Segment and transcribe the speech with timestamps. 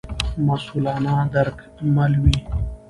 [0.45, 1.57] مسوولانه درک
[1.95, 2.37] مل وي.